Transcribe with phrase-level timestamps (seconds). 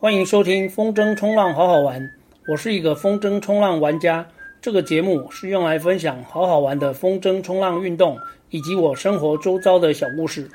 [0.00, 2.10] 欢迎收听风筝冲浪好好玩，
[2.48, 4.26] 我是一个风筝冲浪玩家。
[4.62, 8.18] 这个节目是用来分享好好玩的风筝冲浪运动，
[8.48, 10.50] 以及我生活周遭的小故事。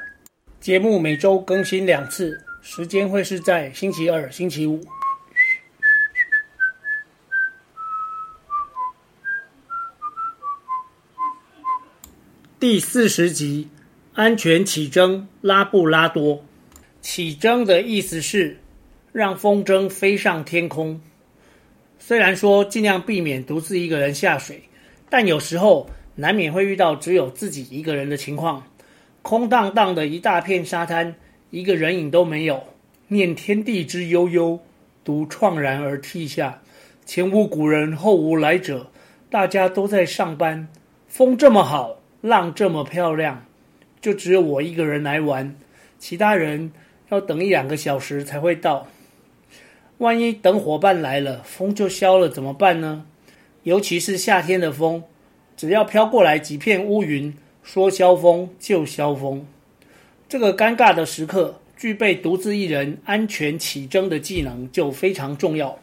[0.60, 4.82] 节目每周更新两次，时间会是在星期二、星期五。
[12.60, 13.70] 第四十集，
[14.16, 16.44] 安全起征拉布拉多。
[17.00, 18.58] 起征的意思是
[19.16, 21.00] 让风筝飞上天空。
[21.98, 24.62] 虽然说尽量避免独自一个人下水，
[25.10, 28.62] 但有时候难免会遇到只有自己一个人的情况。
[29.22, 31.16] 空荡荡的一大片沙滩，
[31.50, 32.62] 一个人影都没有。
[33.08, 34.60] 念天地之悠悠，
[35.06, 36.62] 独怆然而涕下。
[37.06, 38.92] 前无古人，后无来者，
[39.30, 40.68] 大家都在上班。
[41.08, 43.46] 风这么好，浪这么漂亮，
[44.02, 45.56] 就只有我一个人来玩，
[45.98, 46.74] 其他人
[47.08, 48.86] 要等一两个小时才会到。
[50.00, 53.06] 万一等伙伴来了，风就消了怎么办呢？
[53.64, 55.04] 尤其是夏天的风，
[55.56, 59.48] 只要飘过来几片乌云，说消风就消风。
[60.28, 65.80] 这个尴尬的时刻，具备独自一人安全起征的技能就非常重要。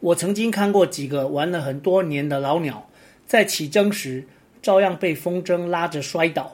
[0.00, 2.88] 我曾经看过几个玩了很多年的老鸟，
[3.24, 4.24] 在起征时
[4.60, 6.52] 照样被风筝拉着摔倒，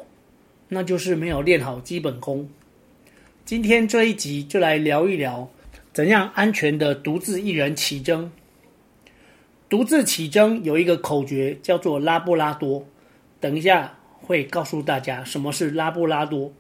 [0.69, 2.47] 那就是没有练好基本功。
[3.47, 5.49] 今天这一集就来聊一聊。
[5.99, 8.31] 怎样安全的独自一人起征？
[9.69, 12.87] 独自起征有一个口诀，叫做拉布拉多。
[13.41, 16.53] 等一下会告诉大家什么是拉布拉多。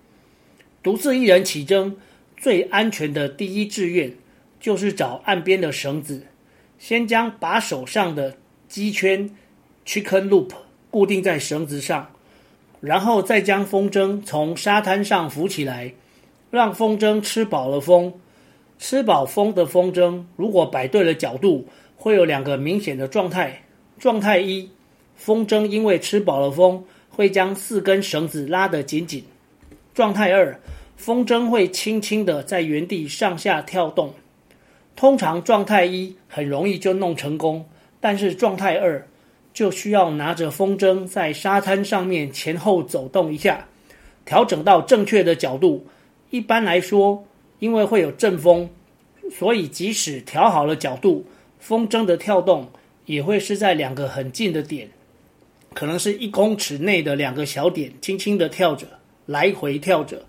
[0.82, 1.96] 独自一人起征
[2.36, 4.12] 最安全的第一志愿，
[4.58, 6.26] 就是找岸边的绳子，
[6.76, 9.30] 先将把手上的机圈
[9.86, 10.50] chicken loop
[10.90, 12.10] 固定在绳子上，
[12.80, 15.94] 然后再将风筝从沙滩上浮起来，
[16.50, 18.14] 让风筝吃饱了风。
[18.78, 21.66] 吃饱风的风筝，如果摆对了角度，
[21.96, 23.62] 会有两个明显的状态。
[23.98, 24.70] 状态一，
[25.16, 29.24] 风筝因为吃饱了风，会将四根绳子拉得紧紧。
[29.92, 30.58] 状态二，
[30.96, 34.14] 风筝会轻轻地在原地上下跳动。
[34.94, 37.64] 通常状态一很容易就弄成功，
[38.00, 39.04] 但是状态二
[39.52, 43.66] 就需要拿着风筝在沙滩上面前后走动一下，
[44.24, 45.84] 调整到正确的角度。
[46.30, 47.24] 一般来说，
[47.58, 48.68] 因为会有阵风，
[49.30, 51.26] 所以即使调好了角度，
[51.58, 52.70] 风筝的跳动
[53.04, 54.88] 也会是在两个很近的点，
[55.74, 58.86] 可能是一公尺内的两个小点，轻轻的跳着，
[59.26, 60.24] 来回跳着。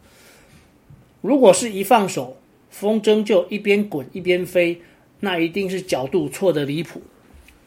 [1.22, 2.36] 如果是一放手，
[2.70, 4.82] 风筝就一边滚一边飞，
[5.20, 7.02] 那一定是角度错得离谱。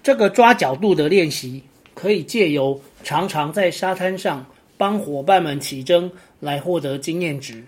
[0.03, 1.63] 这个抓角度的练习，
[1.95, 4.45] 可以借由常常在沙滩上
[4.77, 7.63] 帮伙伴们起筝来获得经验值。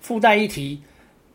[0.00, 0.80] 附带一提。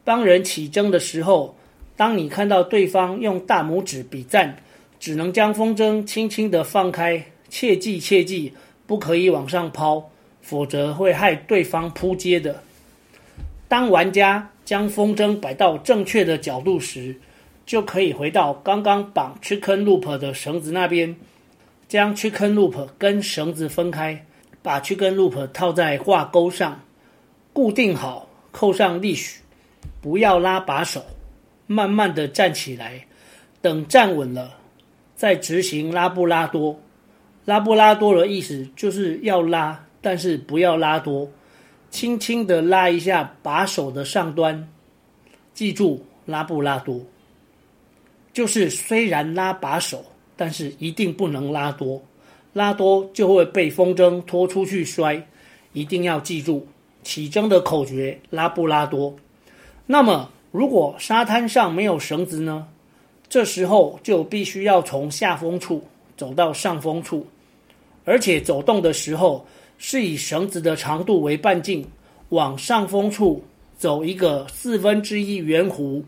[0.03, 1.55] 帮人起筝的时候，
[1.95, 4.55] 当你看到对方用大拇指比赞，
[4.99, 8.53] 只能将风筝轻轻地放开，切记切记，
[8.87, 10.09] 不可以往上抛，
[10.41, 12.63] 否则会害对方扑街的。
[13.67, 17.15] 当玩家将风筝摆到正确的角度时，
[17.65, 21.15] 就可以回到刚刚绑 chicken loop 的绳子那边，
[21.87, 24.25] 将 chicken loop 跟绳子分开，
[24.63, 26.81] 把 chicken loop 套在挂钩上，
[27.53, 29.39] 固定好，扣上立许。
[30.01, 31.03] 不要拉把手，
[31.67, 33.05] 慢慢的站起来，
[33.61, 34.57] 等站稳了，
[35.15, 36.79] 再执行拉布拉多。
[37.45, 41.29] 拉布拉多的意思就是要拉，但是不要拉多，
[41.89, 44.67] 轻轻的拉一下把手的上端。
[45.53, 47.01] 记住，拉布拉多，
[48.31, 50.05] 就是虽然拉把手，
[50.37, 52.01] 但是一定不能拉多，
[52.53, 55.21] 拉多就会被风筝拖出去摔。
[55.73, 56.67] 一定要记住
[57.03, 59.15] 起筝的口诀：拉布拉多。
[59.91, 62.67] 那么，如果沙滩上没有绳子呢？
[63.27, 65.83] 这时候就必须要从下风处
[66.15, 67.25] 走到上风处，
[68.05, 69.43] 而且走动的时候
[69.79, 71.83] 是以绳子的长度为半径，
[72.29, 73.43] 往上风处
[73.79, 76.03] 走一个四分之一圆弧。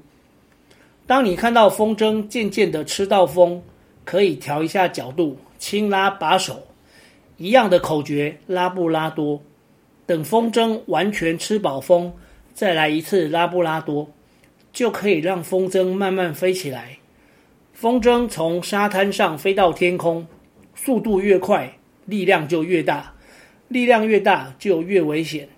[1.08, 3.64] 当你看到风筝渐渐的吃到风，
[4.06, 6.68] 可以调一下角度，轻拉把手，
[7.38, 9.42] 一样的口诀，拉布拉多。
[10.06, 12.14] 等风筝完全吃饱风。
[12.62, 14.12] 再来一次拉布拉多，
[14.72, 17.00] 就可以让风筝慢慢飞起来。
[17.74, 20.28] 风筝从沙滩上飞到天空，
[20.76, 21.74] 速度越快，
[22.06, 23.16] 力量就越大，
[23.68, 25.50] 力量越大就越危险，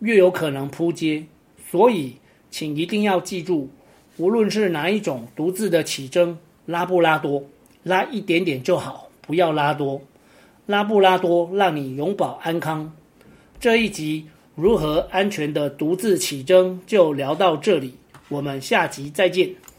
[0.00, 1.26] 越有可能扑街。
[1.70, 2.16] 所以，
[2.50, 3.70] 请一定要记住，
[4.16, 6.36] 无论是哪一种独自的起征，
[6.66, 7.44] 拉布拉多，
[7.84, 10.02] 拉一点点就好，不要拉多。
[10.66, 12.92] 拉布拉多让你永保安康。
[13.60, 14.26] 这一集。
[14.54, 17.94] 如何安全的独自起征，就聊到这里。
[18.28, 19.62] 我们下集再见。